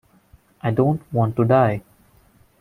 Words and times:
I 0.63 0.71
don't 0.71 0.99
want 1.13 1.35
to 1.35 1.45
die. 1.45 1.83